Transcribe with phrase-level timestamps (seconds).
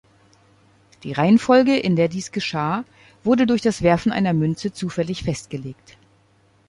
[1.03, 2.85] Die Reihenfolge, in der dies geschah,
[3.23, 5.95] wurde durch das Werfen einer Münze zufällig festgelegt.